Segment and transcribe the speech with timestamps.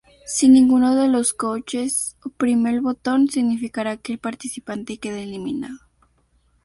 [0.25, 5.77] Si ninguno de los "coaches" oprime el botón, significará que el participante queda eliminado.